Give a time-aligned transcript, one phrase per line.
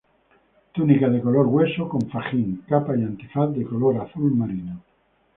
[0.71, 4.81] Túnica de color hueso, con fajín, capa y antifaz de color azul marino.